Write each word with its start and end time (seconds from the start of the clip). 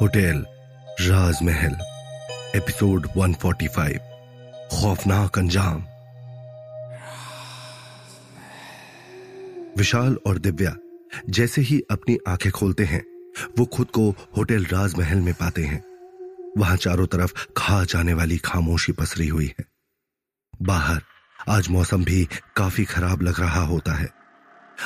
Hotel, 0.00 0.46
राजमहल, 1.00 1.72
episode 2.56 3.08
145 3.16 3.98
खौफनाक 4.72 5.38
अंजाम। 5.38 5.86
विशाल 9.78 10.18
और 10.26 10.38
दिव्या 10.38 10.76
जैसे 11.30 11.62
ही 11.62 11.82
अपनी 11.90 12.18
आँखें 12.28 12.52
खोलते 12.52 12.84
हैं, 12.84 13.04
वो 13.58 13.64
खुद 13.64 13.86
को 13.86 14.10
होटल 14.10 14.64
राजमहल 14.64 15.18
में 15.18 15.34
पाते 15.34 15.64
हैं। 15.64 15.84
वहाँ 16.58 16.76
चारों 16.76 17.06
तरफ़ 17.06 17.46
खा 17.56 17.84
जाने 17.84 18.14
वाली 18.14 18.38
खामोशी 18.38 18.92
पसरी 18.92 19.28
हुई 19.28 19.54
है। 19.58 19.64
बाहर 20.62 21.02
आज 21.48 21.68
मौसम 21.68 22.04
भी 22.04 22.28
काफ़ी 22.56 22.84
खराब 22.84 23.22
लग 23.22 23.40
रहा 23.40 23.60
होता 23.60 23.92
है। 23.92 24.17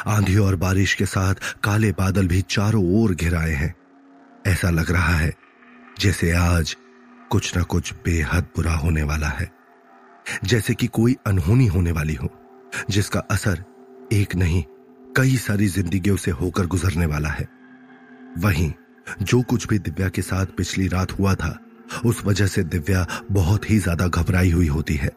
आंधी 0.07 0.37
और 0.37 0.57
बारिश 0.57 0.95
के 0.95 1.07
साथ 1.07 1.35
काले 1.65 1.93
बादल 1.93 2.29
भी 2.29 2.41
चारों 2.41 2.85
ओर 3.03 3.15
घिराए 3.15 3.53
हैं। 3.53 3.75
ऐसा 4.47 4.71
लग 4.71 4.91
रहा 4.91 5.17
है 5.17 5.33
जैसे 6.01 6.33
आज 6.33 6.77
कुछ 7.31 7.57
ना 7.57 7.63
कुछ 7.63 7.93
बेहद 7.95 8.45
बुरा 8.57 8.75
होने 8.75 9.03
वाला 9.03 9.29
है। 9.29 9.51
जैसे 10.45 10.75
कि 10.75 10.87
कोई 10.87 11.17
अनहोनी 11.27 11.67
होने 11.67 11.93
वाली 11.93 12.15
हो, 12.15 12.29
जिसका 12.91 13.21
असर 13.21 13.65
एक 14.13 14.35
नहीं, 14.35 14.63
कई 15.17 15.37
सारी 15.37 15.69
जिंदगियों 15.69 16.17
से 16.17 16.31
होकर 16.31 16.67
गुजरने 16.67 17.07
वाला 17.07 17.29
है। 17.29 17.49
वहीं 18.39 18.73
जो 19.23 19.43
कुछ 19.43 19.67
भी 19.69 19.79
दिव्या 19.79 20.09
के 20.09 20.23
साथ 20.23 20.47
पिछली 20.47 20.87
रात 20.89 21.13
हुआ 21.13 21.35
था, 21.35 21.59
उस 22.05 22.25
वजह 22.25 22.47
से 22.47 22.63
दिव्या 22.65 23.07
बहुत 23.31 23.71
ही 23.71 23.79
ज़्यादा 23.79 24.07
घबराई 24.07 24.51
हुई 24.51 24.67
होती 24.67 24.95
है। 24.95 25.11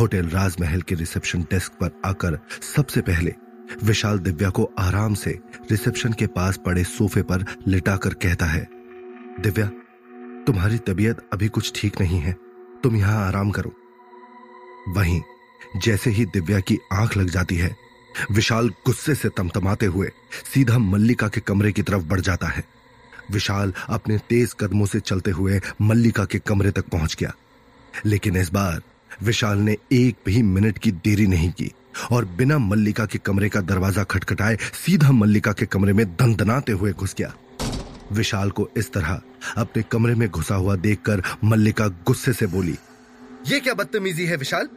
होटल 0.00 0.28
राजमहल 0.28 0.82
के 0.82 0.94
रिसेप्शन 0.94 1.42
डेस्क 1.42 1.72
पर 1.72 2.00
आकर 2.04 2.38
सबसे 2.74 3.00
पहले 3.00 3.34
विशाल 3.82 4.18
दिव्या 4.18 4.50
को 4.50 4.70
आराम 4.78 5.14
से 5.14 5.38
रिसेप्शन 5.70 6.12
के 6.12 6.26
पास 6.26 6.60
पड़े 6.66 6.84
सोफे 6.84 7.22
पर 7.22 7.44
लिटाकर 7.66 8.14
कहता 8.14 8.46
है, 8.46 8.68
दिव्या, 9.40 9.66
तुम्हारी 10.44 10.78
तबीयत 10.78 11.16
अभी 11.32 11.48
कुछ 11.48 11.72
ठीक 11.74 12.00
नहीं 12.00 12.18
है। 12.18 12.32
तुम 12.82 12.96
यहाँ 12.96 13.26
आराम 13.26 13.50
करो। 13.50 13.72
वहीं, 14.88 15.22
जैसे 15.76 16.10
ही 16.10 16.24
दिव्या 16.24 16.60
की 16.60 16.78
आँख 16.92 17.16
लग 17.16 17.30
जाती 17.30 17.56
है, 17.56 17.76
विशाल 18.30 18.68
गुस्से 18.68 19.14
से 19.14 19.28
तमतमाते 19.28 19.86
हुए 19.86 20.10
सीधा 20.54 20.78
मल्लिका 20.78 21.28
के 21.28 21.40
कमरे 21.40 21.72
की 21.72 21.82
तरफ़ 21.82 22.02
बढ़ 22.02 22.20
जाता 22.20 22.46
है। 22.46 22.64
विशाल 23.30 23.74
अपने 23.88 24.18
तेज 24.18 24.54
कदमों 24.60 24.86
से 24.86 25.00
चलते 25.00 25.30
हुए 25.30 25.60
मल्लिका 25.82 26.24
के 26.24 26.38
कमरे 26.38 26.70
तक 26.70 26.84
पहुँच 26.84 27.16
गया। 27.20 27.34
लेकिन 28.06 28.36
इस 28.36 28.52
बार 28.52 28.82
विशाल 29.22 29.58
ने 29.58 29.76
एक 29.92 30.16
भी 30.26 30.42
मिनट 30.42 30.78
की 30.78 30.92
देरी 30.92 31.26
नहीं 31.26 31.52
की। 31.52 31.72
और 32.12 32.24
बिना 32.38 32.58
मल्लिका 32.58 33.06
के 33.06 33.18
कमरे 33.18 33.48
का 33.48 33.60
दरवाज़ा 33.62 34.04
खटखटाए 34.04 34.56
सीधा 34.76 35.12
मल्लिका 35.12 35.52
के 35.52 35.66
कमरे 35.66 35.92
में 35.92 36.04
दंदनाते 36.06 36.72
हुए 36.72 36.92
घुस 36.92 37.14
गया। 37.18 37.32
विशाल 38.12 38.50
को 38.50 38.68
इस 38.76 38.92
तरह 38.92 39.20
अपने 39.56 39.82
कमरे 39.92 40.14
में 40.14 40.28
घुसा 40.28 40.54
हुआ 40.54 40.76
देखकर 40.78 41.22
मल्लिका 41.44 41.86
गुस्से 42.06 42.32
से 42.32 42.46
बोली, 42.46 42.76
ये 43.46 43.60
क्या 43.60 43.74
बदतमीजी 43.74 44.26
है 44.26 44.36
विशाल? 44.36 44.68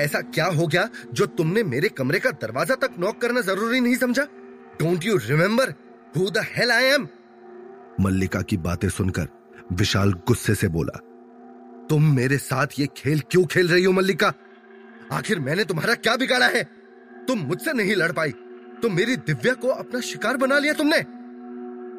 ऐसा 0.00 0.20
क्या 0.20 0.46
हो 0.46 0.66
गया 0.66 0.88
जो 1.14 1.26
तुमने 1.26 1.62
मेरे 1.64 1.88
कमरे 1.88 2.18
का 2.18 2.30
दरवाज़ा 2.32 2.74
तक 2.74 2.94
नॉक 2.98 3.20
करना 3.20 3.40
ज़रूरी 3.42 3.80
नहीं 3.80 3.96
समझा? 3.96 4.22
Don't 4.80 5.04
you 5.04 5.16
remember 5.18 5.74
who 6.16 6.30
the 6.30 6.44
hell 6.48 6.70
I 6.70 6.84
am 6.86 7.06
Mallika 8.00 8.40
की 8.42 8.56
बातें 8.58 8.88
सुनकर 8.88 9.28
विशाल 9.72 10.12
गुस्से 10.28 10.54
से 10.54 10.68
बोला, 10.68 10.98
तुम 11.90 12.10
मेरे 12.14 12.38
साथ 12.38 12.78
ये 12.78 12.88
खेल 12.96 13.22
क्यों 13.30 13.44
खेल 13.46 13.68
रही 13.68 13.84
हो 13.84 13.92
मल्लिका? 13.92 14.32
आखिर 15.12 15.38
मैंने 15.38 15.64
तुम्हारा 15.64 15.94
क्या 15.94 16.16
बिगाड़ा 16.16 16.46
है? 16.46 16.62
तुम 17.28 17.38
मुझसे 17.38 17.72
नहीं 17.72 17.94
लड़ 17.96 18.12
पाई। 18.12 18.30
तो 18.82 18.88
मेरी 18.88 19.16
दिव्या 19.16 19.54
को 19.54 19.68
अपना 19.68 20.00
शिकार 20.00 20.36
बना 20.36 20.58
लिया 20.58 20.72
तुमने। 20.72 20.98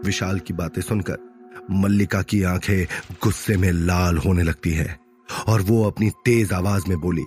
विशाल 0.05 0.39
की 0.39 0.53
बातें 0.53 0.81
सुनकर 0.81 1.25
मल्लिका 1.71 2.21
की 2.21 2.41
आँखें 2.43 2.85
गुस्से 3.23 3.57
में 3.57 3.71
लाल 3.71 4.17
होने 4.17 4.43
लगती 4.43 4.71
है 4.71 4.99
और 5.47 5.61
वो 5.61 5.83
अपनी 5.87 6.09
तेज 6.25 6.53
आवाज़ 6.53 6.83
में 6.89 6.99
बोली, 6.99 7.23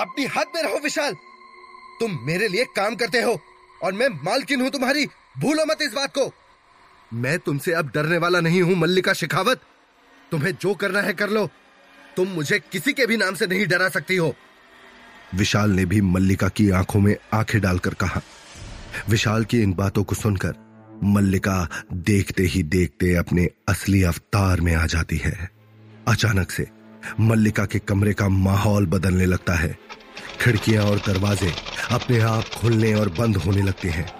अपनी 0.00 0.24
हद 0.26 0.52
में 0.54 0.62
रहो 0.62 0.78
विशाल। 0.78 1.14
तुम 2.00 2.18
मेरे 2.22 2.48
लिए 2.48 2.64
काम 2.76 2.94
करते 2.94 3.22
हो 3.22 3.38
और 3.82 3.92
मैं 3.92 4.08
मालकिन 4.24 4.60
हूँ 4.60 4.70
तुम्हारी। 4.70 5.06
भूलो 5.38 5.64
मत 5.66 5.78
इस 5.82 5.92
बात 5.92 6.12
को। 6.18 6.30
मैं 7.12 7.38
तुमसे 7.38 7.72
अब 7.72 7.90
डरने 7.94 8.18
वाला 8.18 8.40
नहीं 8.40 8.62
हूँ, 8.62 8.74
मल्लिका 8.76 9.12
शिखावत। 9.12 9.60
तुम्हें 10.30 10.52
जो 10.52 10.74
करना 10.74 11.00
है 11.00 11.12
कर 11.12 11.30
लो। 11.30 11.48
तुम 12.16 12.28
मुझे 12.28 12.58
किसी 12.72 12.92
के 12.92 13.06
भी 13.06 13.16
नाम 13.16 13.34
से 13.34 13.46
नहीं 13.46 13.66
डरा 13.66 13.88
सकती 13.88 14.16
हो। 14.16 14.34
विशाल 15.34 15.70
ने 15.70 15.84
भी 15.84 16.00
मल्लिका 16.00 16.48
की 16.48 16.70
आँखों 16.70 17.00
में 17.00 17.16
आँखें 17.32 17.60
डालकर 17.60 17.94
कहा। 17.94 18.20
विशाल 19.08 19.44
की 19.44 19.62
इन 19.62 19.72
बातों 19.72 20.04
को 20.04 20.14
सुनकर 20.14 20.54
मल्लिका 21.04 21.68
देखते 21.92 22.42
ही 22.42 22.62
देखते 22.62 23.14
अपने 23.14 23.48
असली 23.68 24.02
अवतार 24.02 24.60
में 24.60 24.74
आ 24.74 24.86
जाती 24.86 25.16
है। 25.16 25.50
अचानक 26.08 26.50
से 26.50 26.66
मल्लिका 27.20 27.64
के 27.64 27.78
कमरे 27.78 28.12
का 28.12 28.28
माहौल 28.28 28.86
बदलने 28.86 29.26
लगता 29.26 29.54
है। 29.54 29.78
खिड़कियाँ 30.40 30.84
और 30.84 30.98
दरवाजे 30.98 31.52
अपने 31.90 32.20
आप 32.20 32.44
खुलने 32.44 32.94
और 32.94 33.08
बंद 33.08 33.36
होने 33.36 33.62
लगते 33.62 33.88
हैं। 33.88 34.12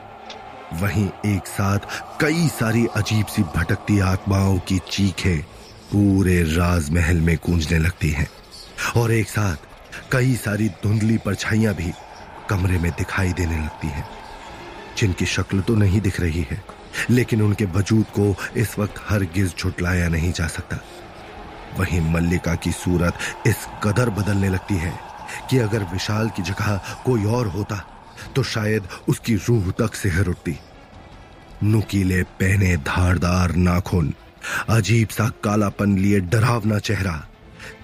वहीं 0.81 1.09
एक 1.27 1.47
साथ 1.47 1.79
कई 2.21 2.49
सारी 2.49 2.87
अजीब 2.87 3.27
सी 3.27 3.43
भटकती 3.43 3.99
आत्माओं 3.99 4.59
की 4.59 4.81
चीखें 4.91 5.43
पूरे 5.93 6.43
राजमहल 6.43 7.17
में 7.17 7.37
गूंजने 7.37 7.79
लगती 7.79 8.11
हैं। 8.11 8.29
और 8.97 9.13
एक 9.13 9.29
साथ 9.29 9.57
कई 10.13 10.35
सारी 10.37 10.69
धुंधली 10.83 11.17
परछाइयाँ 11.19 11.75
भी 11.75 11.93
कमरे 12.51 12.79
में 12.79 12.91
दिखाई 12.93 13.33
देने 13.33 13.57
लगती 13.57 13.89
हैं, 13.89 14.07
जिनकी 14.99 15.27
शक्ल 15.27 15.61
तो 15.61 15.75
नहीं 15.77 16.01
दिख 16.01 16.21
रही 16.21 16.47
है, 16.51 16.63
लेकिन 17.11 17.43
उनके 17.43 17.65
वजूद 17.75 18.05
को 18.19 18.35
इस 18.57 18.79
वक्त 18.79 19.01
हर 19.09 19.23
गिज 19.35 19.55
झुटलाया 19.59 20.09
नहीं 20.09 20.33
जा 20.33 20.47
सकता। 20.49 20.79
वहीं 21.79 22.01
मल्लिका 22.13 22.55
की 22.55 22.73
सूरत 22.73 23.47
इस 23.47 23.67
कदर 23.85 24.11
बदलने 24.13 24.49
लगती 24.49 24.75
है 24.77 24.93
कि 25.51 25.59
अगर 25.59 25.85
विशाल 25.93 26.29
की 26.29 26.43
जगह 26.43 26.81
कोई 27.05 27.25
और 27.27 27.47
होता 27.47 27.85
तो 28.37 28.43
शायद 28.45 28.89
उसकी 29.09 29.35
रूह 29.39 29.71
तक 29.79 29.95
सिहर 29.95 30.29
उठती। 30.29 30.59
नुकीले, 31.63 32.23
पहने 32.23 32.77
धारदार 32.79 33.55
नाखून, 33.57 34.13
अजीब 34.69 35.09
सा 35.09 35.29
कालापन 35.45 35.97
लिए 35.99 36.21
डरावना 36.23 36.79
चेहरा 36.81 37.13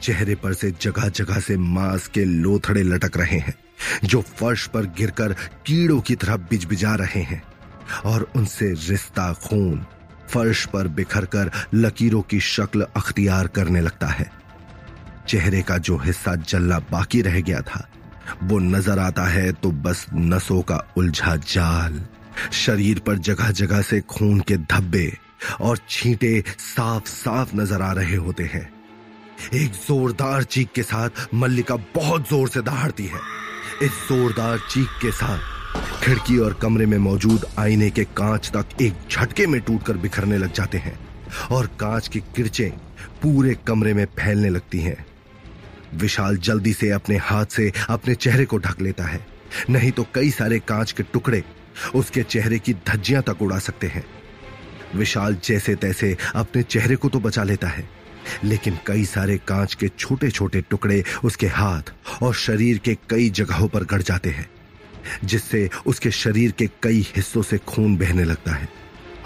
चेहरे 0.03 0.35
पर 0.35 0.53
से 0.55 0.71
जगह 0.81 1.09
जगह 1.11 1.41
से 1.41 1.57
मांस 1.57 2.07
के 2.07 2.25
लोथड़े 2.25 2.83
लटक 2.83 3.17
रहे 3.17 3.39
हैं, 3.39 3.55
जो 4.05 4.21
फर्श 4.21 4.67
पर 4.67 4.87
गिरकर 4.99 5.33
कीड़ों 5.67 6.01
की 6.01 6.15
तरह 6.17 6.37
बिजबिजा 6.51 6.95
रहे 6.95 7.23
हैं, 7.23 7.43
और 8.05 8.31
उनसे 8.37 8.71
रिश्ता 8.89 9.33
खून 9.45 9.85
फर्श 10.29 10.65
पर 10.67 10.89
बिखर 10.89 11.25
कर 11.27 11.51
लकीरों 11.75 12.21
की 12.23 12.41
शक्ल 12.41 12.87
अख्तियार 12.97 13.47
करने 13.49 13.81
लगता 13.81 14.07
है। 14.09 14.31
चेहरे 15.29 15.63
का 15.63 15.79
जो 15.79 15.97
हिस्सा 15.97 16.35
जलना 16.37 16.79
बाकी 16.91 17.23
रह 17.23 17.41
गया 17.41 17.61
था, 17.61 17.87
वो 18.43 18.59
नज़र 18.59 18.99
आता 18.99 19.25
है 19.25 19.53
तो 19.53 19.71
बस 19.71 20.07
नसों 20.15 20.61
का 20.63 20.83
उलझा 20.97 21.37
जाल, 21.37 22.01
शरीर 22.53 22.99
पर 22.99 23.19
जगह 23.21 23.51
जगह 23.53 23.83
से 23.83 24.01
खून 24.01 24.41
के 24.41 24.57
धब्बे 24.57 25.13
और 25.61 25.79
छींटे 25.89 26.43
साफ़ 26.59 27.09
साफ़ 27.09 27.55
नज़र 27.57 27.83
आ 27.83 27.93
रहे 27.93 28.17
होते 28.17 28.45
हैं। 28.45 28.69
एक 29.55 29.73
जोरदार 29.73 30.43
चीख 30.45 30.69
के 30.75 30.83
साथ 30.83 31.29
मल्लिका 31.35 31.77
बहुत 31.95 32.29
ज़ोर 32.29 32.49
से 32.49 32.63
दहाड़ती 32.63 33.07
है। 33.07 33.21
इस 33.83 33.91
जोरदार 34.09 34.59
चीख 34.71 34.89
के 35.03 35.11
साथ 35.13 36.03
खिड़की 36.03 36.39
और 36.39 36.53
कमरे 36.53 36.87
में 36.87 36.97
मौजूद 36.99 37.45
आईने 37.59 37.91
के 37.91 38.05
कांच 38.17 38.51
तक 38.57 38.81
एक 38.83 38.95
झटके 39.11 39.47
में 39.47 39.61
टूटकर 39.61 39.97
बिखरने 39.97 40.39
लग 40.39 40.53
जाते 40.53 40.79
हैं 40.79 40.99
और 41.53 41.67
कांच 41.81 42.09
की 42.09 42.21
किरचें 42.37 42.71
पूरे 43.23 43.55
कमरे 43.67 43.95
में 43.95 44.05
फैलने 44.19 44.49
लगती 44.49 44.81
हैं। 44.81 45.05
विशाल 45.95 46.37
जल्दी 46.39 46.73
से 46.73 46.91
अपने 46.91 47.17
हाथ 47.19 47.47
से 47.47 47.73
अपने 47.91 48.15
चेहरे 48.15 48.45
को 48.45 48.59
ढक 48.59 48.81
लेता 48.81 49.05
है। 49.05 49.21
नहीं 49.71 49.91
तो 49.93 50.07
कई 50.15 50.31
सारे 50.31 50.59
कांच 50.59 50.93
के 50.93 51.03
टुकड़े 51.03 51.43
उसके 51.95 52.23
चेहरे 52.23 52.59
की 52.59 52.75
धज्जियाँ 52.89 53.23
तक 53.23 53.43
उड़ा 53.43 53.59
सकते 53.59 53.87
हैं। 53.87 54.05
विशाल 54.95 55.37
जैसे 55.45 55.75
तैसे 55.77 56.17
अपने 56.35 56.63
चेहरे 56.63 56.97
को 56.97 57.09
तो 57.09 57.21
बचा 57.21 57.43
लेता 57.43 57.69
है। 57.69 57.89
लेकिन 58.45 58.79
कई 58.87 59.05
सारे 59.05 59.37
कांच 59.39 59.75
के 59.75 59.89
छोटे 59.89 60.31
छोटे 60.31 60.61
टुकड़े 60.61 61.03
उसके 61.25 61.47
हाथ 61.49 61.93
और 62.23 62.35
शरीर 62.35 62.79
के 62.79 62.95
कई 63.11 63.31
जगहों 63.31 63.69
पर 63.69 63.85
गड़ 63.85 64.03
जाते 64.03 64.31
हैं, 64.31 64.49
जिससे 65.25 65.69
उसके 65.87 66.11
शरीर 66.11 66.51
के 66.51 66.67
कई 66.83 67.07
हिस्सों 67.17 67.43
से 67.43 67.59
खून 67.59 67.97
बहने 67.97 68.25
लगता 68.25 68.53
है 68.53 68.69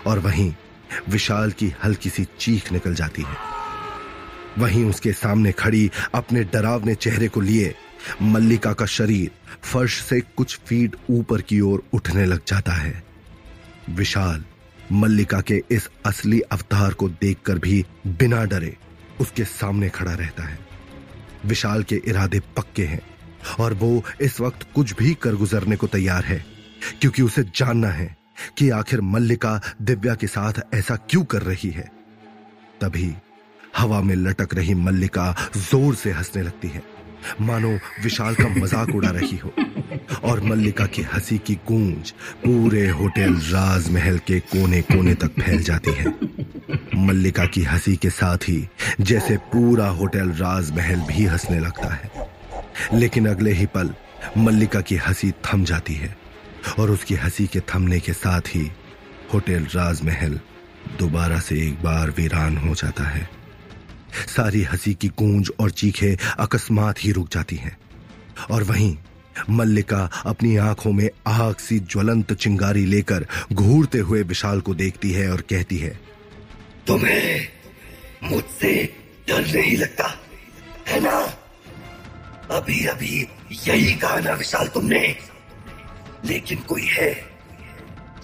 और 0.06 0.18
वहीं 0.18 0.52
विशाल 1.08 1.52
की 1.52 1.72
हल्की 1.84 2.10
सी 2.10 2.26
चीख 2.38 2.72
निकल 2.72 2.94
जाती 2.94 3.22
है। 3.22 3.36
वहीं 4.58 4.84
उसके 4.84 5.12
सामने 5.12 5.52
खड़ी 5.52 5.90
अपने 6.14 6.44
डरावने 6.44 6.94
चेहरे 6.94 7.28
को 7.28 7.40
लिए 7.40 7.74
मल्लिका 8.22 8.72
का 8.72 8.86
शरीर 8.86 9.30
फर्श 9.62 10.00
से 10.02 10.20
कुछ 10.36 10.58
फीट 10.66 10.96
ऊपर 11.10 11.42
की 11.42 11.60
ओर 11.60 11.82
उठने 11.92 12.24
लग 12.26 12.40
जाता 12.48 12.72
है। 12.72 13.02
विशाल 13.90 14.44
मल्लिका 14.92 15.40
के 15.40 15.62
इस 15.70 15.88
असली 16.06 16.40
अवतार 16.42 16.92
को 16.92 17.08
देखकर 17.10 17.58
भी 17.58 17.84
बिना 18.08 18.44
डरे 18.44 18.76
उसके 19.20 19.44
सामने 19.44 19.88
खड़ा 19.88 20.14
रहता 20.14 20.42
है। 20.42 20.58
विशाल 21.46 21.82
के 21.82 22.00
इरादे 22.06 22.40
पक्के 22.56 22.84
हैं 22.84 23.00
और 23.60 23.74
वो 23.74 24.02
इस 24.20 24.40
वक्त 24.40 24.66
कुछ 24.74 24.94
भी 24.94 25.14
कर 25.14 25.34
गुजरने 25.34 25.76
को 25.76 25.86
तैयार 25.86 26.24
है, 26.24 26.44
क्योंकि 27.00 27.22
उसे 27.22 27.42
जानना 27.56 27.88
है 27.88 28.16
कि 28.58 28.70
आखिर 28.70 29.00
मल्लिका 29.00 29.60
दिव्या 29.82 30.14
के 30.14 30.26
साथ 30.26 30.60
ऐसा 30.74 30.96
क्यों 31.10 31.24
कर 31.24 31.42
रही 31.42 31.70
है। 31.70 31.90
तभी 32.80 33.14
हवा 33.76 34.00
में 34.00 34.14
लटक 34.16 34.54
रही 34.54 34.74
मल्लिका 34.76 35.34
ज़ोर 35.56 35.94
से 35.94 36.10
हंसने 36.12 36.42
लगती 36.42 36.68
है। 36.68 36.82
मानो 37.40 37.72
विशाल 38.02 38.34
का 38.34 38.48
मज़ाक 38.50 38.94
उड़ा 38.94 39.10
रही 39.10 39.36
हो। 39.36 39.52
और 40.24 40.40
मल्लिका 40.42 40.86
की 40.86 41.02
हँसी 41.02 41.38
की 41.38 41.54
गूंज 41.68 42.10
पूरे 42.44 42.88
होटल 42.90 43.34
राजमहल 43.44 44.18
के 44.18 44.38
कोने 44.42 44.80
कोने 44.82 45.14
तक 45.14 45.40
फैल 45.40 45.62
जाती 45.62 45.92
है। 45.92 46.14
मल्लिका 46.96 47.44
की 47.46 47.62
हँसी 47.62 47.96
के 47.96 48.10
साथ 48.10 48.48
ही 48.48 48.66
जैसे 49.00 49.36
पूरा 49.52 49.88
होटल 49.98 50.30
राजमहल 50.32 51.00
भी 51.08 51.24
हंसने 51.24 51.58
लगता 51.60 51.92
है। 51.94 52.10
लेकिन 52.94 53.26
अगले 53.28 53.52
ही 53.52 53.66
पल 53.66 53.94
मल्लिका 54.38 54.80
की 54.80 54.96
हँसी 54.96 55.30
थम 55.46 55.64
जाती 55.64 55.94
है 55.94 56.16
और 56.78 56.90
उसकी 56.90 57.14
हँसी 57.14 57.46
के 57.46 57.60
थमने 57.74 58.00
के 58.00 58.12
साथ 58.12 58.54
ही 58.54 58.70
होटल 59.34 59.66
राजमहल 59.74 60.40
दोबारा 60.98 61.38
से 61.38 61.56
एक 61.66 61.82
बार 61.82 62.10
वीरान 62.10 62.56
हो 62.58 62.74
जाता 62.74 63.04
है। 63.04 63.28
सारी 64.28 64.62
हँसी 64.62 64.94
की 64.94 65.08
गूंज 65.08 65.50
और 65.60 65.70
चीखें 65.70 66.16
अकस्मात 66.38 67.04
ही 67.04 67.12
रुक 67.12 67.28
जाती 67.32 67.56
हैं। 67.56 67.76
और 68.50 68.62
वहीं 68.62 68.96
मल्लिका 69.50 70.10
अपनी 70.26 70.56
आँखों 70.56 70.92
में 70.92 71.08
आग 71.26 71.56
सी 71.56 71.78
ज्वलंत 71.80 72.32
चिंगारी 72.32 72.84
लेकर 72.84 73.26
घूरते 73.52 73.98
हुए 73.98 74.22
विशाल 74.22 74.60
को 74.60 74.74
देखती 74.74 75.10
है 75.12 75.30
और 75.30 75.40
कहती 75.40 75.78
है, 75.78 75.98
तुम्हें 76.86 77.48
मुझसे 78.22 78.72
डर 79.28 79.46
नहीं 79.46 79.76
लगता, 79.76 80.14
है 80.88 81.00
ना? 81.00 81.18
अभी 82.50 82.84
अभी 82.86 83.26
यही 83.66 83.92
कहा 83.94 84.18
ना 84.20 84.32
विशाल 84.32 84.68
तुमने। 84.68 85.16
लेकिन 86.24 86.58
कोई 86.58 86.86
है 86.86 87.12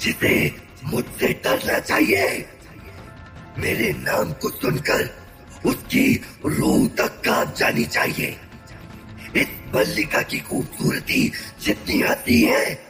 जिसे 0.00 0.54
मुझसे 0.84 1.28
डरना 1.44 1.78
चाहिए? 1.78 2.46
मेरे 3.58 3.92
नाम 3.92 4.32
को 4.32 4.50
सुनकर 4.50 5.19
उसकी 5.66 6.20
रूह 6.46 6.88
तक 6.88 7.22
काँप 7.24 7.54
जानी 7.56 7.84
चाहिए। 7.84 8.36
इस 9.36 9.46
मल्लिका 9.74 10.22
की 10.22 10.38
खूबसूरती 10.38 11.32
जितनी 11.62 12.02
आती 12.02 12.42
है, 12.42 12.82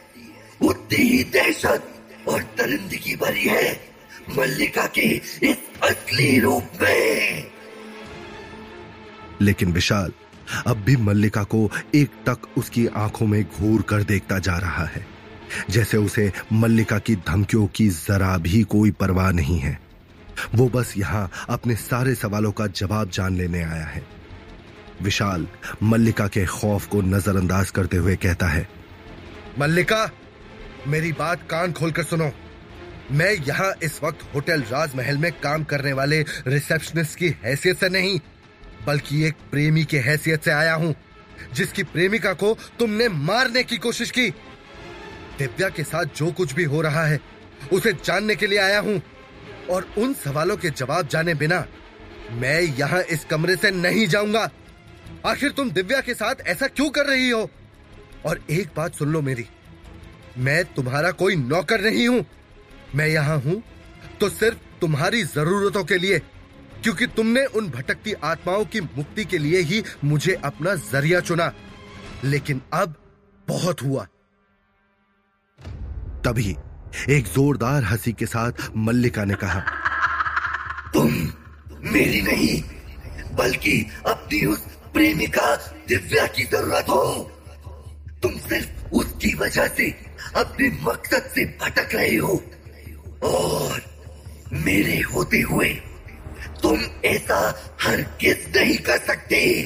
उतनी 0.61 1.03
ही 1.03 1.23
दहशत 1.23 1.93
और 2.27 2.41
दरिंदगी 2.41 3.15
भरी 3.15 3.43
है 3.43 3.91
मल्लिका 4.37 4.85
के 4.85 5.21
इस 5.43 5.57
असली 5.83 6.39
रूप 6.39 6.63
में। 6.81 7.43
लेकिन 9.41 9.71
विशाल, 9.71 10.11
अब 10.67 10.77
भी 10.77 10.95
मल्लिका 10.95 11.43
को 11.43 11.71
एक 11.95 12.09
टक 12.27 12.37
उसकी 12.57 12.87
आँखों 12.87 13.27
में 13.27 13.43
घूर 13.43 13.81
कर 13.81 14.03
देखता 14.03 14.39
जा 14.39 14.57
रहा 14.57 14.85
है। 14.85 15.07
जैसे 15.69 15.97
उसे 15.97 16.31
मल्लिका 16.53 16.99
की 16.99 17.15
धमकियों 17.15 17.67
की 17.67 17.89
जरा 17.89 18.37
भी 18.37 18.63
कोई 18.63 18.91
परवाह 18.91 19.31
नहीं 19.31 19.59
है। 19.59 19.90
वो 20.55 20.67
बस 20.69 20.93
यहाँ 20.97 21.29
अपने 21.49 21.75
सारे 21.77 22.15
सवालों 22.15 22.51
का 22.51 22.67
जवाब 22.69 23.09
जान 23.09 23.37
लेने 23.37 23.63
आया 23.63 23.85
है। 23.85 24.03
विशाल 25.01 25.47
मल्लिका 25.83 26.27
के 26.27 26.45
खौफ 26.47 26.87
को 26.87 27.01
नजरअंदाज 27.03 27.69
करते 27.71 27.97
हुए 27.97 28.15
कहता 28.17 28.47
है, 28.47 28.67
मल्लिका, 29.59 30.09
मेरी 30.87 31.11
बात 31.13 31.47
कान 31.49 31.71
खोलकर 31.73 32.03
सुनो। 32.03 32.31
मैं 33.11 33.31
यहाँ 33.37 33.73
इस 33.83 33.99
वक्त 34.03 34.19
होटल 34.33 34.61
राजमहल 34.63 35.17
में 35.17 35.31
काम 35.33 35.63
करने 35.63 35.93
वाले 35.93 36.21
रिसेप्शनिस्ट 36.47 37.17
की 37.17 37.29
हैसियत 37.43 37.79
से 37.79 37.89
नहीं, 37.89 38.19
बल्कि 38.85 39.23
एक 39.23 39.35
प्रेमी 39.51 39.83
के 39.83 39.99
हैसियत 39.99 40.43
से 40.43 40.51
आया 40.51 40.73
हूँ, 40.73 40.93
जिसकी 41.53 41.83
प्रेमिका 41.85 42.33
को 42.33 42.53
तुमने 42.79 43.07
मारने 43.09 43.63
की 43.63 43.77
कोशिश 43.77 44.11
की। 44.11 44.29
दिव्या 45.39 45.69
के 45.69 45.83
साथ 45.83 46.17
जो 46.17 46.31
कुछ 46.31 46.53
भी 46.53 46.63
हो 46.63 46.81
रहा 46.81 47.05
है, 47.05 47.19
उसे 47.73 47.93
जानने 47.95 48.35
के 48.35 48.47
लिए 48.47 48.59
आया 48.59 48.79
हूँ। 48.79 49.01
और 49.69 49.87
उन 49.97 50.13
सवालों 50.13 50.57
के 50.57 50.69
जवाब 50.69 51.07
जाने 51.07 51.33
बिना 51.33 51.65
मैं 52.31 52.59
यहाँ 52.61 53.01
इस 53.03 53.25
कमरे 53.25 53.55
से 53.55 53.71
नहीं 53.71 54.07
जाऊँगा। 54.07 54.49
आखिर 55.25 55.51
तुम 55.51 55.71
दिव्या 55.71 55.99
के 56.01 56.13
साथ 56.13 56.41
ऐसा 56.47 56.67
क्यों 56.67 56.89
कर 56.89 57.05
रही 57.05 57.29
हो? 57.29 57.49
और 58.25 58.39
एक 58.49 58.69
बात 58.77 58.95
सुन 58.95 59.09
लो 59.09 59.21
मेरी। 59.21 59.45
मैं 60.37 60.63
तुम्हारा 60.65 61.11
कोई 61.11 61.35
नौकर 61.35 61.81
नहीं 61.81 62.07
हूँ। 62.07 62.25
मैं 62.95 63.07
यहाँ 63.07 63.37
हूँ 63.37 63.61
तो 64.19 64.29
सिर्फ़ 64.29 64.57
तुम्हारी 64.81 65.23
जरूरतों 65.23 65.83
के 65.83 65.97
लिए, 65.97 66.19
क्योंकि 66.83 67.05
तुमने 67.07 67.45
उन 67.45 67.69
भटकती 67.69 68.13
आत्माओं 68.13 68.65
की 68.65 68.81
मुक्ति 68.81 69.25
के 69.25 69.37
लिए 69.37 69.59
ही 69.61 69.83
मुझे 70.03 70.33
अपना 70.45 70.75
ज़रिया 70.75 71.19
चुना। 71.19 71.51
लेकिन 72.23 72.61
अब 72.73 72.95
बहुत 73.47 73.81
हुआ। 73.81 74.05
तभी 76.25 76.55
एक 77.09 77.25
जोरदार 77.25 77.83
हँसी 77.83 78.13
के 78.13 78.25
साथ 78.25 78.51
मल्लिका 78.77 79.23
ने 79.25 79.33
कहा, 79.33 79.59
तुम 80.93 81.11
मेरी 81.91 82.21
नहीं, 82.21 82.61
बल्कि 83.35 83.85
अपनी 84.07 84.45
उस 84.45 84.59
प्रेमिका 84.93 85.55
दिव्या 85.87 86.25
की 86.27 86.43
ज़रूरत 86.43 86.89
हो। 86.89 87.31
तुम 88.23 88.31
सिर्फ़ 88.39 88.89
उसकी 88.91 89.33
वजह 89.33 89.67
से 89.67 89.89
अपने 90.35 90.69
मकसद 90.81 91.29
से 91.35 91.45
भटक 91.61 91.95
रहे 91.95 92.15
हो। 92.15 92.43
और 93.23 93.81
मेरे 94.53 94.99
होते 94.99 95.41
हुए 95.41 95.69
तुम 96.61 96.79
ऐसा 97.05 97.39
हर 97.81 98.01
किस 98.01 98.47
नहीं 98.55 98.77
कर 98.77 98.97
सकते। 98.97 99.61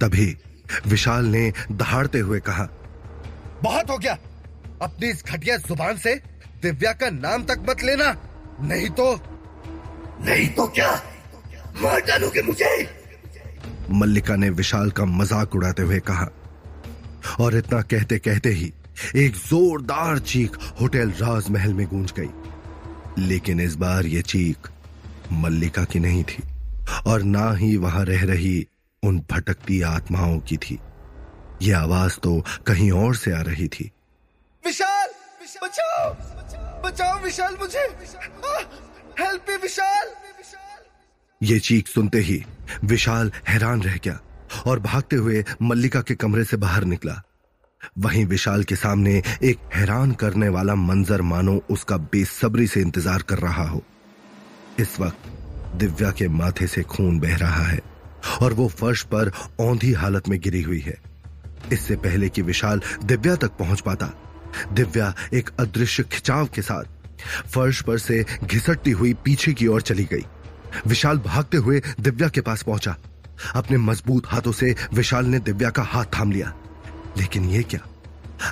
तभी 0.00 0.36
विशाल 0.86 1.24
ने 1.26 1.52
दहाड़ते 1.72 2.18
हुए 2.18 2.40
कहा, 2.40 2.68
बहुत 3.62 3.90
हो 3.90 3.98
गया। 3.98 4.18
अपनी 4.82 5.08
इस 5.08 5.24
घटिया 5.24 5.56
ज़ुबान 5.56 5.96
से 5.96 6.14
दिव्या 6.62 6.92
का 6.92 7.10
नाम 7.10 7.44
तक 7.44 7.64
मत 7.68 7.82
लेना। 7.84 8.10
नहीं 8.62 8.88
तो 8.90 9.12
नहीं 10.24 10.48
तो 10.48 10.66
क्या? 10.68 10.90
मार 11.82 12.00
डालोगे 12.00 12.42
मुझे? 12.42 12.88
मल्लिका 13.90 14.36
ने 14.36 14.50
विशाल 14.50 14.90
का 14.90 15.04
मज़ाक 15.04 15.54
उड़ाते 15.54 15.82
हुए 15.82 15.98
कहा। 16.00 16.28
और 17.40 17.56
इतना 17.56 17.80
कहते 17.82 18.18
कहते 18.18 18.50
ही 18.50 18.72
एक 19.16 19.36
जोरदार 19.36 20.18
चीख 20.18 20.56
होटल 20.80 21.10
राजमहल 21.10 21.74
में 21.74 21.86
गूंज 21.86 22.12
गई। 22.18 23.24
लेकिन 23.26 23.60
इस 23.60 23.74
बार 23.76 24.06
यह 24.06 24.22
चीख 24.22 24.68
मल्लिका 25.32 25.84
की 25.84 25.98
नहीं 25.98 26.24
थी 26.24 26.42
और 27.06 27.22
ना 27.22 27.52
ही 27.52 27.76
वहाँ 27.76 28.04
रह 28.04 28.24
रही 28.24 28.66
उन 29.02 29.18
भटकती 29.30 29.80
आत्माओं 29.82 30.38
की 30.40 30.56
थी। 30.56 30.78
यह 31.62 31.78
आवाज़ 31.78 32.18
तो 32.18 32.40
कहीं 32.66 32.90
और 32.92 33.16
से 33.16 33.32
आ 33.32 33.40
रही 33.42 33.68
थी। 33.68 33.90
विशाल 34.64 35.08
बचाओ! 35.64 36.10
बचाओ 36.80 37.18
विशाल 37.22 37.56
मुझे। 37.60 37.86
Help 39.20 39.46
me 39.48 39.56
Vishal. 39.56 40.08
ये 41.40 41.58
चीख 41.60 41.88
सुनते 41.88 42.18
ही 42.20 42.42
विशाल 42.84 43.32
हैरान 43.48 43.82
रह 43.82 43.96
गया 43.96 44.18
और 44.66 44.80
भागते 44.80 45.16
हुए 45.16 45.44
मल्लिका 45.62 46.00
के 46.00 46.14
कमरे 46.14 46.44
से 46.44 46.56
बाहर 46.56 46.84
निकला। 46.84 47.20
वहीं 47.98 48.24
विशाल 48.26 48.64
के 48.64 48.76
सामने 48.76 49.22
एक 49.42 49.58
हैरान 49.74 50.12
करने 50.14 50.48
वाला 50.48 50.74
मंजर 50.74 51.22
मानो 51.24 51.60
उसका 51.70 51.96
बेसब्री 52.12 52.66
से 52.66 52.80
इंतज़ार 52.80 53.22
कर 53.22 53.38
रहा 53.38 53.68
हो। 53.68 53.82
इस 54.80 54.98
वक्त 55.00 55.28
दिव्या 55.76 56.10
के 56.10 56.28
माथे 56.30 56.66
से 56.66 56.82
खून 56.84 57.18
बह 57.20 57.36
रहा 57.36 57.64
है 57.64 57.80
और 58.42 58.52
वो 58.52 58.68
फर्श 58.70 59.02
पर 59.12 59.30
औंधी 59.60 59.92
हालत 59.92 60.28
में 60.28 60.38
गिरी 60.40 60.62
हुई 60.62 60.80
है। 60.80 60.96
इससे 61.72 61.96
पहले 61.98 62.28
कि 62.28 62.42
विशाल 62.42 62.82
दिव्या 63.04 63.36
तक 63.36 63.56
पहुँच 63.58 63.80
पाता 63.80 64.12
दिव्या 64.72 65.14
एक 65.34 65.50
अदृश्य 65.60 66.02
खिंचाव 66.02 66.46
के 66.46 66.62
साथ 66.62 66.84
फर्श 67.46 67.82
पर 67.82 67.98
से 67.98 68.26
घिसटती 68.44 68.90
हुई 68.90 69.14
पीछे 69.14 69.52
की 69.52 69.66
ओर 69.66 69.82
चली 69.82 70.04
गई। 70.04 70.26
विशाल 70.86 71.18
भागते 71.18 71.56
हुए 71.56 71.82
दिव्या 72.00 72.28
के 72.28 72.40
पास 72.40 72.62
पहुँचा। 72.62 72.96
अपने 73.54 73.76
मज़बूत 73.76 74.22
हाथों 74.26 74.52
से 74.52 74.76
विशाल 74.94 75.26
ने 75.26 75.38
दिव्या 75.38 75.70
का 75.70 75.82
हाथ 75.82 76.04
थाम 76.04 76.32
लिया। 76.32 76.54
लेकिन 77.18 77.44
यह 77.44 77.62
क्या? 77.62 77.80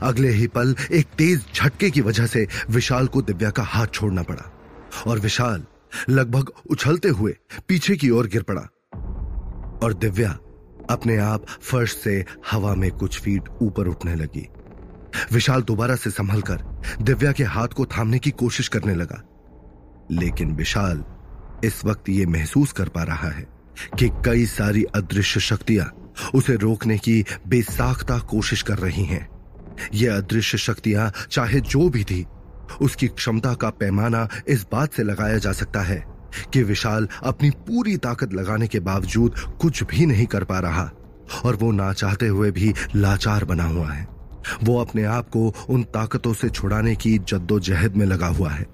अगले 0.02 0.28
ही 0.28 0.46
पल 0.46 0.76
एक 0.92 1.06
तेज 1.06 1.46
झटके 1.54 1.90
की 1.90 2.00
वजह 2.00 2.26
से 2.26 2.48
विशाल 2.70 3.06
को 3.06 3.22
दिव्या 3.22 3.50
का 3.50 3.62
हाथ 3.62 3.86
छोड़ना 3.86 4.22
पड़ा 4.22 4.52
और 5.06 5.18
विशाल 5.18 5.64
लगभग 6.08 6.52
उछलते 6.70 7.08
हुए 7.08 7.36
पीछे 7.68 7.96
की 7.96 8.10
ओर 8.10 8.26
गिर 8.26 8.42
पड़ा। 8.42 8.60
और 9.82 9.94
दिव्या 9.94 10.38
अपने 10.90 11.16
आप 11.16 11.46
फर्श 11.48 11.96
से 11.96 12.24
हवा 12.50 12.74
में 12.74 12.90
कुछ 12.90 13.20
फीट 13.20 13.42
ऊपर 13.62 13.86
उठने 13.86 14.14
लगी। 14.14 14.48
विशाल 15.32 15.62
दोबारा 15.62 15.96
से 15.96 16.10
संभलकर 16.10 16.64
दिव्या 17.02 17.32
के 17.32 17.44
हाथ 17.44 17.68
को 17.68 17.86
थामने 17.86 18.18
की 18.18 18.30
कोशिश 18.30 18.68
करने 18.68 18.94
लगा। 18.94 19.22
लेकिन 20.10 20.52
विशाल 20.52 21.04
इस 21.64 21.84
वक्त 21.84 22.08
ये 22.08 22.26
महसूस 22.26 22.72
कर 22.72 22.88
पा 22.88 23.02
रहा 23.02 23.28
है 23.28 23.46
कि 23.98 24.08
कई 24.24 24.46
सारी 24.46 24.84
अदृश्य 24.84 25.40
शक्तियाँ 25.40 26.12
उसे 26.34 26.56
रोकने 26.56 26.98
की 26.98 27.24
बेसाख्ता 27.48 28.18
कोशिश 28.18 28.62
कर 28.62 28.78
रही 28.78 29.04
हैं। 29.04 29.28
ये 29.94 30.08
अदृश्य 30.08 30.58
शक्तियाँ 30.58 31.12
चाहे 31.30 31.60
जो 31.60 31.88
भी 31.88 32.04
थी, 32.04 32.26
उसकी 32.82 33.08
क्षमता 33.08 33.54
का 33.54 33.70
पैमाना 33.70 34.28
इस 34.48 34.66
बात 34.72 34.92
से 34.92 35.02
लगाया 35.02 35.38
जा 35.38 35.52
सकता 35.52 35.82
है 35.82 36.04
कि 36.52 36.62
विशाल 36.62 37.08
अपनी 37.22 37.50
पूरी 37.50 37.96
ताकत 37.96 38.32
लगाने 38.32 38.66
के 38.68 38.80
बावजूद 38.80 39.34
कुछ 39.60 39.82
भी 39.82 40.06
नहीं 40.06 40.26
कर 40.26 40.44
पा 40.44 40.58
रहा 40.58 40.90
और 41.44 41.56
वो 41.56 41.72
ना 41.72 41.92
चाहते 41.92 42.26
हुए 42.26 42.50
भी 42.50 42.74
लाचार 42.96 43.44
बना 43.44 43.64
हुआ 43.64 43.92
है। 43.92 44.17
वो 44.62 44.80
अपने 44.80 45.04
आप 45.04 45.28
को 45.28 45.54
उन 45.68 45.82
ताकतों 45.82 46.32
से 46.34 46.48
छुड़ाने 46.48 46.96
की 46.96 47.18
जद्दोजहद 47.18 47.96
में 47.96 48.06
लगा 48.06 48.26
हुआ 48.26 48.50
है। 48.50 48.66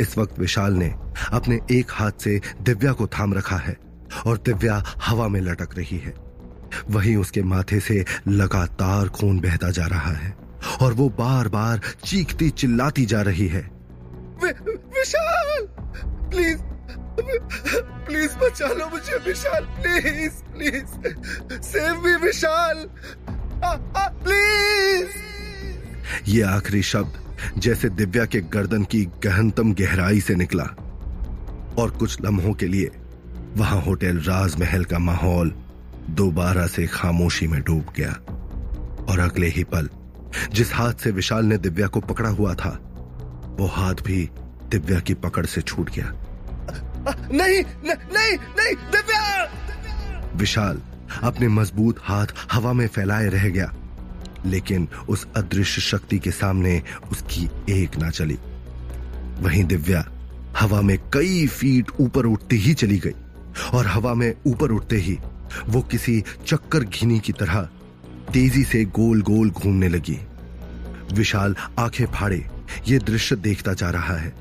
इस 0.00 0.18
वक्त 0.18 0.38
विशाल 0.38 0.72
ने 0.72 0.94
अपने 1.32 1.60
एक 1.70 1.86
हाथ 1.90 2.12
से 2.20 2.40
दिव्या 2.62 2.92
को 2.92 3.06
थाम 3.06 3.34
रखा 3.34 3.56
है 3.56 3.76
और 4.26 4.38
दिव्या 4.38 4.82
हवा 5.04 5.28
में 5.28 5.40
लटक 5.40 5.76
रही 5.78 5.98
है। 5.98 6.14
वहीं 6.90 7.16
उसके 7.16 7.42
माथे 7.42 7.80
से 7.80 8.04
लगातार 8.28 9.08
खून 9.08 9.40
बहता 9.40 9.70
जा 9.70 9.86
रहा 9.86 10.12
है 10.12 10.36
और 10.82 10.92
वो 10.92 11.08
बार 11.08 11.48
बार 11.48 11.80
चीखती 12.04 12.50
चिल्लाती 12.50 13.06
जा 13.06 13.22
रही 13.22 13.48
है। 13.48 13.70
वि, 14.44 14.50
विशाल! 14.70 15.66
प्लीज़ 16.30 16.58
प्लीज़ 18.06 18.36
बचा 18.36 18.66
लो 18.66 18.88
मुझे 18.88 19.16
Vishal 19.16 19.64
please 19.64 20.32
please. 20.32 21.60
Save 21.62 22.02
me 22.02 22.16
Vishal! 22.16 22.88
Please 23.64 25.10
ये 26.30 26.42
आखिरी 26.42 26.82
शब्द 26.82 27.14
जैसे 27.58 27.88
दिव्या 27.88 28.24
के 28.24 28.40
गर्दन 28.40 28.84
की 28.84 29.04
गहनतम 29.24 29.72
गहराई 29.74 30.20
से 30.20 30.34
निकला 30.34 30.64
और 31.78 31.90
कुछ 31.90 32.20
लम्हों 32.20 32.54
के 32.54 32.66
लिए 32.66 32.90
वहाँ 33.56 33.80
होटल 33.82 34.18
राजमहल 34.18 34.84
का 34.84 34.98
माहौल 34.98 35.54
दोबारा 36.10 36.66
से 36.66 36.86
खामोशी 36.86 37.46
में 37.46 37.62
डूब 37.62 37.86
गया। 37.96 38.12
और 39.12 39.18
अगले 39.18 39.46
ही 39.46 39.64
पल 39.64 39.88
जिस 40.52 40.72
हाथ 40.74 40.92
से 40.92 41.10
विशाल 41.10 41.44
ने 41.44 41.58
दिव्या 41.58 41.86
को 41.86 42.00
पकड़ा 42.00 42.30
हुआ 42.30 42.54
था 42.54 42.70
वो 43.58 43.66
हाथ 43.66 43.94
भी 43.94 44.30
दिव्या 44.70 45.00
की 45.00 45.14
पकड़ 45.14 45.46
से 45.46 45.60
छूट 45.60 45.90
गया। 45.90 46.12
नहीं 47.32 47.60
न, 47.60 47.96
नहीं 48.12 48.36
नहीं 48.58 48.74
दिव्या! 48.74 49.52
विशाल 50.36 50.82
अपने 51.22 51.48
मज़बूत 51.48 51.96
हाथ 52.02 52.26
हवा 52.52 52.72
में 52.72 52.88
फैलाए 52.88 53.28
रह 53.28 53.48
गया। 53.48 53.74
लेकिन 54.46 54.88
उस 55.08 55.26
अदृश्य 55.36 55.80
शक्ति 55.80 56.18
के 56.18 56.30
सामने 56.30 56.82
उसकी 57.12 57.48
एक 57.70 57.96
ना 57.96 58.10
चली। 58.10 58.38
वहीं 59.40 59.64
दिव्या 59.64 60.08
हवा 60.60 60.80
में 60.80 60.98
कई 60.98 61.46
फीट 61.46 61.86
ऊपर 62.00 62.26
उठती 62.26 62.56
ही 62.56 62.74
चली 62.74 62.98
गई। 62.98 63.14
और 63.74 63.86
हवा 63.86 64.14
में 64.14 64.34
ऊपर 64.46 64.70
उठते 64.70 64.96
ही 64.96 65.18
वो 65.66 65.82
किसी 65.82 66.24
चक्कर 66.46 66.80
घिनी 66.80 67.20
की 67.20 67.32
तरह 67.32 67.68
तेज़ी 68.32 68.64
से 68.64 68.84
गोल 68.84 69.22
गोल 69.22 69.50
घूमने 69.50 69.88
लगी। 69.88 70.18
विशाल 71.12 71.56
आँखें 71.78 72.06
फाड़े, 72.06 72.46
ये 72.88 72.98
दृश्य 72.98 73.36
देखता 73.36 73.72
जा 73.72 73.90
रहा 73.90 74.16
है। 74.16 74.34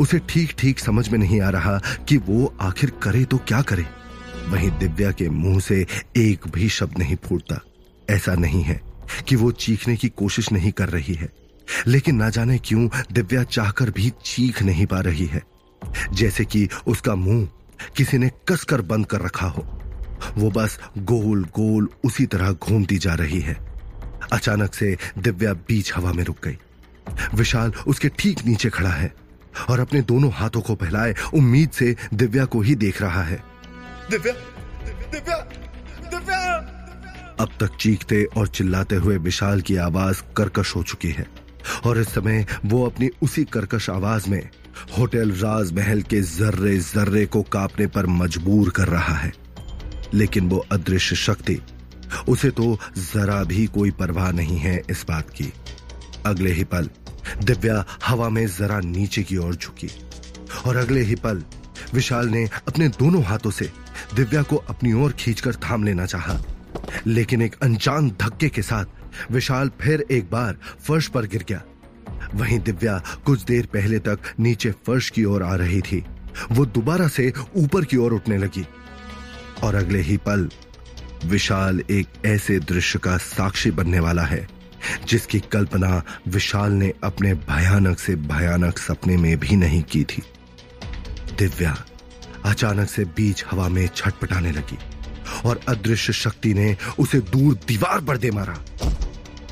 उसे 0.00 0.20
ठीक 0.28 0.54
ठीक 0.58 0.78
समझ 0.78 1.08
में 1.08 1.18
नहीं 1.18 1.40
आ 1.40 1.50
रहा 1.50 1.80
कि 2.08 2.16
वो 2.16 2.54
आखिर 2.60 2.90
करे 2.90 3.24
तो 3.24 3.38
क्या 3.38 3.62
करे। 3.62 3.86
वहीं 4.48 4.70
दिव्या 4.78 5.10
के 5.10 5.28
मुँह 5.28 5.60
से 5.60 5.86
एक 6.16 6.48
भी 6.48 6.68
शब्द 6.68 6.98
नहीं 6.98 7.16
फूटता। 7.16 7.60
ऐसा 8.10 8.34
नहीं 8.34 8.62
है 8.62 8.80
कि 9.28 9.36
वो 9.36 9.52
चीखने 9.52 9.96
की 9.96 10.08
कोशिश 10.08 10.52
नहीं 10.52 10.72
कर 10.72 10.88
रही 10.88 11.14
है। 11.14 11.28
लेकिन 11.86 12.16
ना 12.16 12.30
जाने 12.30 12.58
क्यों 12.58 12.88
दिव्या 13.12 13.42
चाहकर 13.42 13.90
भी 13.90 14.12
चीख 14.24 14.62
नहीं 14.62 14.86
पा 14.86 15.00
रही 15.00 15.26
है। 15.26 15.42
जैसे 16.12 16.44
कि 16.44 16.68
उसका 16.86 17.14
मुँह 17.14 17.48
किसी 17.96 18.18
ने 18.18 18.30
कसकर 18.48 18.80
बंद 18.80 19.06
कर 19.06 19.20
रखा 19.20 19.46
हो। 19.46 19.82
वो 20.36 20.50
बस 20.50 20.80
गोल 20.98 21.44
गोल 21.44 21.88
उसी 22.04 22.26
तरह 22.26 22.52
घूमती 22.52 22.98
जा 22.98 23.14
रही 23.14 23.40
है। 23.40 23.56
अचानक 24.32 24.74
से 24.74 24.98
दिव्या 25.18 25.52
बीच 25.52 25.92
हवा 25.96 26.12
में 26.12 26.24
रुक 26.24 26.36
गई। 26.44 26.58
विशाल 27.34 27.72
उसके 27.86 28.08
ठीक 28.08 28.46
नीचे 28.46 28.70
खड़ा 28.70 28.90
है 28.90 29.14
और 29.68 29.80
अपने 29.80 30.02
दोनों 30.02 30.30
हाथों 30.32 30.60
को 30.60 30.74
फैलाए 30.74 31.14
उम्मीद 31.34 31.70
से 31.70 31.96
दिव्या 32.14 32.44
को 32.44 32.60
ही 32.60 32.74
देख 32.74 33.02
रहा 33.02 33.22
है। 33.22 33.51
दिव्या 34.10 34.32
दिव्या 35.12 35.36
दिव्या। 36.10 36.68
अब 37.40 37.48
तक 37.60 37.76
चीखते 37.80 38.24
और 38.24 38.48
चिल्लाते 38.48 38.96
हुए 38.96 39.16
विशाल 39.16 39.60
की 39.60 39.76
आवाज़ 39.76 40.22
कर्कश 40.36 40.76
हो 40.76 40.82
चुकी 40.82 41.10
है। 41.10 41.26
और 41.84 41.98
इस 41.98 42.08
समय 42.08 42.46
वो 42.64 42.86
अपनी 42.86 43.10
उसी 43.22 43.44
कर्कश 43.44 43.90
आवाज़ 43.90 44.30
में 44.30 44.48
होटल 44.98 45.30
राजमहल 45.30 46.02
के 46.02 46.20
जर्रे 46.20 46.78
जर्रे 46.78 47.26
को 47.26 47.42
कांपने 47.42 47.86
पर 47.86 48.06
मजबूर 48.06 48.70
कर 48.70 48.88
रहा 48.88 49.14
है। 49.14 49.32
लेकिन 50.14 50.48
वो 50.48 50.66
अदृश्य 50.72 51.16
शक्ति, 51.16 51.58
उसे 52.28 52.50
तो 52.50 52.78
जरा 52.98 53.44
भी 53.44 53.66
कोई 53.66 53.90
परवाह 53.90 54.32
नहीं 54.32 54.58
है 54.58 54.82
इस 54.90 55.04
बात 55.08 55.30
की। 55.30 55.52
अगले 56.26 56.52
ही 56.52 56.64
पल 56.64 56.90
दिव्या 57.44 57.84
हवा 58.06 58.28
में 58.28 58.46
जरा 58.46 58.80
नीचे 58.80 59.22
की 59.22 59.36
ओर 59.36 59.54
झुकी। 59.54 59.90
और 60.66 60.76
अगले 60.76 61.00
ही 61.00 61.14
पल 61.14 61.42
विशाल 61.94 62.28
ने 62.28 62.50
अपने 62.68 62.88
दोनों 62.88 63.24
हाथों 63.24 63.50
से 63.50 63.72
दिव्या 64.14 64.42
को 64.42 64.56
अपनी 64.56 64.92
ओर 64.92 65.12
खींचकर 65.12 65.54
थाम 65.54 65.84
लेना 65.84 66.06
चाहा। 66.06 66.38
लेकिन 67.06 67.42
एक 67.42 67.56
अनजान 67.62 68.10
धक्के 68.10 68.48
के 68.48 68.62
साथ 68.62 68.84
विशाल 69.30 69.70
फिर 69.80 70.04
एक 70.10 70.30
बार 70.30 70.56
फर्श 70.80 71.06
पर 71.06 71.26
गिर 71.26 71.44
गया। 71.48 71.62
वहीं 72.34 72.58
दिव्या 72.58 73.02
कुछ 73.24 73.44
देर 73.44 73.66
पहले 73.66 73.98
तक 73.98 74.18
नीचे 74.40 74.70
फर्श 74.70 75.10
की 75.10 75.24
ओर 75.24 75.42
आ 75.42 75.54
रही 75.54 75.80
थी। 75.80 76.04
वो 76.52 76.66
दोबारा 76.66 77.08
से 77.08 77.32
ऊपर 77.56 77.84
की 77.84 77.96
ओर 77.96 78.12
उठने 78.12 78.38
लगी। 78.38 78.66
और 79.62 79.74
अगले 79.74 80.00
ही 80.00 80.16
पल 80.16 80.50
विशाल 81.24 81.82
एक 81.90 82.26
ऐसे 82.26 82.58
दृश्य 82.58 82.98
का 82.98 83.16
साक्षी 83.16 83.70
बनने 83.70 84.00
वाला 84.00 84.22
है, 84.22 84.48
जिसकी 85.08 85.40
कल्पना 85.40 86.02
विशाल 86.28 86.72
ने 86.72 86.92
अपने 87.04 87.34
भयानक 87.34 87.98
से 87.98 88.16
भयानक 88.16 88.78
सपने 88.78 89.16
में 89.16 89.36
भी 89.38 89.56
नहीं 89.56 89.82
की 89.82 90.04
थी। 90.04 90.22
दिव्या 91.38 91.84
अचानक 92.44 92.88
से 92.88 93.04
बीच 93.04 93.44
हवा 93.50 93.68
में 93.68 93.86
छटपटाने 93.96 94.52
लगी 94.52 94.78
और 95.44 95.60
अदृश्य 95.68 96.12
शक्ति 96.12 96.54
ने 96.54 96.76
उसे 96.98 97.20
दूर 97.20 97.54
दीवार 97.68 98.00
पर 98.00 98.16
दे 98.16 98.30
मारा। 98.30 98.58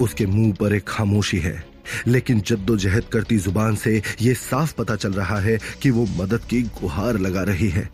उसके 0.01 0.27
मुँह 0.27 0.55
पर 0.55 0.75
एक 0.75 0.85
खामोशी 0.89 1.39
है, 1.39 1.65
लेकिन 2.07 2.41
जद्दोजहद 2.41 3.05
करती 3.05 3.39
ज़ुबान 3.39 3.77
से 3.77 4.03
यह 4.23 4.35
साफ़ 4.35 4.75
पता 4.75 4.97
चल 4.97 5.13
रहा 5.13 5.39
है 5.41 5.59
कि 5.83 5.91
वो 5.91 6.07
मदद 6.17 6.45
की 6.51 6.63
गुहार 6.63 7.19
लगा 7.19 7.43
रही 7.43 7.69
है। 7.69 7.91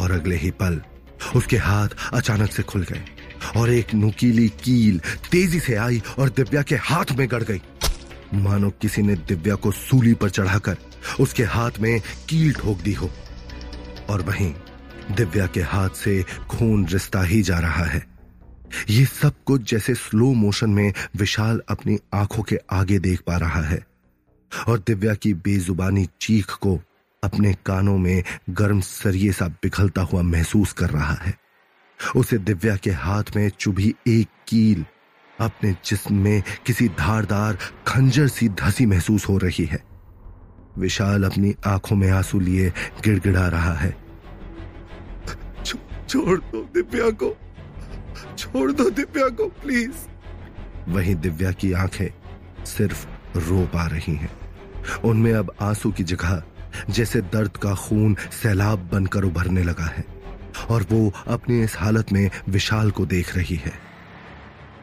और 0.00 0.10
अगले 0.10 0.36
ही 0.36 0.50
पल, 0.50 0.80
उसके 1.36 1.56
हाथ 1.56 1.88
अचानक 2.12 2.52
से 2.52 2.62
खुल 2.62 2.82
गए 2.82 3.04
और 3.56 3.70
एक 3.70 3.94
नुकीली 3.94 4.48
कील 4.48 5.00
तेज़ी 5.30 5.60
से 5.60 5.74
आई 5.74 6.02
और 6.18 6.28
दिव्या 6.28 6.62
के 6.62 6.76
हाथ 6.76 7.12
में 7.12 7.26
गड़ 7.30 7.42
गई। 7.42 7.62
मानो 8.34 8.70
किसी 8.70 9.02
ने 9.02 9.14
दिव्या 9.14 9.54
को 9.54 9.70
सूली 9.72 10.14
पर 10.14 10.30
चढ़ाकर 10.30 10.76
उसके 11.20 11.44
हाथ 11.44 11.70
में 11.80 12.00
कील 12.28 12.52
ठोक 12.52 12.78
दी 12.78 12.92
हो। 12.92 13.10
और 14.10 14.22
वहीं 14.22 14.54
दिव्या 15.16 15.46
के 15.46 15.60
हाथ 15.60 15.90
से 15.90 16.24
खून 16.50 16.86
रिश्ता 16.86 17.22
ही 17.22 17.42
जा 17.42 17.58
रहा 17.58 17.84
है। 17.84 18.06
ये 18.90 19.04
सब 19.04 19.32
कुछ 19.46 19.70
जैसे 19.70 19.94
स्लो 19.94 20.32
मोशन 20.34 20.70
में 20.70 20.92
विशाल 21.16 21.62
अपनी 21.68 21.98
आँखों 22.14 22.42
के 22.42 22.58
आगे 22.70 22.98
देख 22.98 23.20
पा 23.20 23.36
रहा 23.36 23.62
है 23.62 23.86
और 24.68 24.78
दिव्या 24.78 25.14
की 25.14 25.34
बेजुबानी 25.34 26.08
चीख 26.20 26.50
को 26.50 26.80
अपने 27.24 27.54
कानों 27.66 27.98
में 27.98 28.22
गर्म 28.50 28.80
सरिये 28.80 29.32
सा 29.32 29.48
पिघलता 29.62 30.02
हुआ 30.02 30.22
महसूस 30.22 30.72
कर 30.72 30.90
रहा 30.90 31.14
है। 31.14 31.34
उसे 32.16 32.38
दिव्या 32.38 32.76
के 32.76 32.90
हाथ 32.90 33.24
में 33.36 33.48
चुभी 33.50 33.94
एक 34.08 34.28
कील 34.48 34.84
अपने 35.40 35.72
जिस्म 35.84 36.14
में 36.14 36.42
किसी 36.66 36.88
धारदार, 36.88 37.58
खंजर 37.86 38.28
सी 38.28 38.48
धसी 38.48 38.86
महसूस 38.86 39.28
हो 39.28 39.38
रही 39.38 39.64
है। 39.64 39.95
विशाल 40.78 41.24
अपनी 41.24 41.54
आँखों 41.66 41.96
में 41.96 42.10
आँसू 42.10 42.40
लिए 42.40 42.72
गिड़गिड़ा 43.04 43.48
रहा 43.48 43.74
है। 43.74 43.96
छोड़ 46.08 46.38
दो 46.38 46.70
दिव्या 46.74 47.10
को। 47.10 47.36
छोड़ 48.38 48.72
दो 48.72 48.90
दिव्या 48.90 49.28
को, 49.28 49.46
प्लीज़। 49.46 49.92
वहीं 50.88 51.14
दिव्या 51.14 51.52
की 51.52 51.72
आँखें 51.72 52.08
सिर्फ़ 52.64 53.06
रो 53.38 53.66
पा 53.66 53.86
रही 53.86 54.14
हैं। 54.14 54.30
उनमें 55.04 55.32
अब 55.34 55.52
आँसू 55.60 55.92
की 55.92 56.04
जगह, 56.04 56.42
जैसे 56.90 57.20
दर्द 57.20 57.56
का 57.56 57.74
खून 57.74 58.16
सैलाब 58.42 58.88
बनकर 58.92 59.24
उभरने 59.24 59.62
लगा 59.62 59.84
है, 59.84 60.04
और 60.70 60.82
वो 60.82 61.12
अपनी 61.26 61.60
इस 61.62 61.76
हालत 61.78 62.12
में 62.12 62.30
विशाल 62.48 62.90
को 62.90 63.06
देख 63.06 63.36
रही 63.36 63.56
है। 63.56 63.72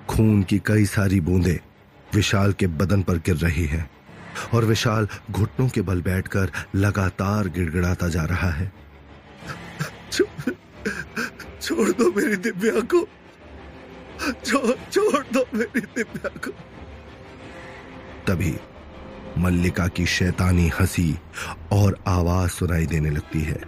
खून 0.10 0.44
की 0.44 0.62
कई 0.66 0.86
सारी 0.86 1.22
बूंदें 1.22 1.58
विशाल 2.14 2.54
के 2.54 2.68
बदन 2.68 3.04
पर 3.04 3.18
गिर 3.18 3.36
रही 3.36 3.66
है। 3.66 3.90
और 4.54 4.66
विशाल 4.66 5.08
घुटनों 5.32 5.70
के 5.70 5.82
बल 5.82 6.02
बैठकर 6.02 6.52
लगातार 6.76 7.48
गिड़गिड़ाता 7.48 8.08
जा 8.08 8.24
रहा 8.24 8.50
है। 8.50 8.72
छोड़ 11.62 11.90
दो 11.90 12.12
मेरी 12.12 12.36
दिव्या 12.36 12.82
को। 12.82 13.08
छोड़ 14.92 15.24
दो 15.34 15.46
मेरी 15.54 15.82
दिव्या 15.82 16.30
को। 16.30 16.52
तभी 18.28 18.58
मल्लिका 19.38 19.88
की 19.88 20.06
शैतानी 20.06 20.72
हँसी 20.80 21.20
और 21.72 22.04
आवाज़ 22.08 22.52
सुनाई 22.52 22.86
देने 22.86 23.10
लगती 23.10 23.42
है। 23.42 23.62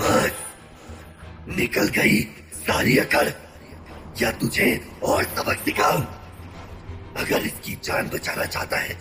बस। 0.00 0.32
निकल 1.56 1.88
गई 1.88 2.22
सारी 2.54 2.98
अकड़। 2.98 3.28
या 4.22 4.30
तुझे 4.30 4.88
और 5.02 5.24
सबक 5.24 5.56
सिखाऊं। 5.64 6.19
अगर 7.20 7.46
इसकी 7.46 7.78
जान 7.84 8.08
बचाना 8.08 8.44
चाहता 8.46 8.76
है 8.78 8.94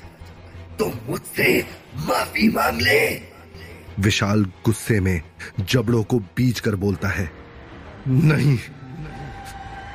तो 0.80 0.92
मुझसे 1.10 1.60
माफ़ी 1.98 2.50
मांग 2.50 2.82
ले। 2.82 3.00
विशाल 4.00 4.44
गुस्से 4.66 5.00
में 5.00 5.22
जबड़ों 5.62 6.04
को 6.04 6.20
बीच 6.38 6.60
कर 6.60 6.76
बोलता 6.76 7.08
है, 7.08 7.30
नहीं, 8.08 8.58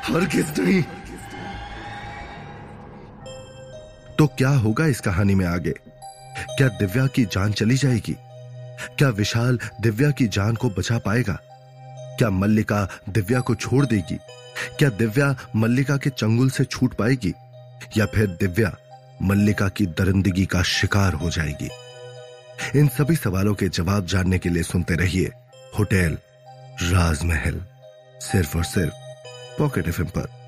हर 0.05 0.25
किस 0.27 0.59
नहीं। 0.59 0.83
तो 4.19 4.27
क्या 4.29 4.49
होगा 4.49 4.87
इस 4.87 5.01
कहानी 5.01 5.35
में 5.35 5.47
आगे? 5.47 5.73
क्या 6.57 6.69
दिव्या 6.71 7.07
की 7.07 7.25
जान 7.27 7.53
चली 7.53 7.77
जाएगी? 7.77 8.15
क्या 8.99 9.09
विशाल 9.11 9.59
दिव्या 9.81 10.11
की 10.11 10.27
जान 10.29 10.55
को 10.55 10.71
बचा 10.71 10.99
पाएगा? 10.99 11.39
क्या 12.19 12.31
मल्लिका 12.33 12.89
दिव्या 13.09 13.41
को 13.41 13.55
छोड़ 13.57 13.85
देगी? 13.87 14.19
क्या 14.79 14.89
दिव्या 14.91 15.35
मल्लिका 15.57 15.97
के 15.97 16.11
चंगुल 16.11 16.51
से 16.51 16.65
छूट 16.65 16.95
पाएगी? 16.95 17.33
या 17.97 18.07
फिर 18.07 18.27
दिव्या 18.27 18.77
मल्लिका 19.23 19.69
की 19.69 19.87
दरिंदगी 19.87 20.47
का 20.47 20.63
शिकार 20.63 21.13
हो 21.13 21.31
जाएगी। 21.31 21.71
इन 22.79 22.89
सभी 22.89 23.17
सवालों 23.17 23.55
के 23.55 23.69
जवाब 23.69 24.07
जानने 24.07 24.39
के 24.39 24.49
लिए 24.49 24.63
सुनते 24.63 24.95
रहिए 24.95 25.31
होटल 25.79 26.19
राजमहल, 26.83 27.63
सिर्फ़ 28.21 28.57
और 28.57 28.65
सिर्फ़ 28.65 28.95
पॉकेट 29.59 29.89
एफ़ 29.89 30.03
पर। 30.03 30.44